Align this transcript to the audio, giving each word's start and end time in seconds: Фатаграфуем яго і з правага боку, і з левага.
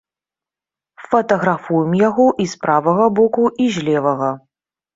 Фатаграфуем 1.11 1.91
яго 2.07 2.27
і 2.47 2.49
з 2.55 2.65
правага 2.65 3.05
боку, 3.23 3.43
і 3.67 3.71
з 3.79 3.87
левага. 3.87 4.35